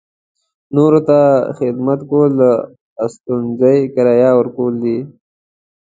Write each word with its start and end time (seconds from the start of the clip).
نورو 0.75 0.99
ته 1.07 1.19
خدمت 1.57 1.99
کول 2.09 2.31
د 2.41 2.43
استوګنځي 3.03 3.77
کرایه 3.93 4.31
ورکول 4.39 4.73
دي. 4.83 4.97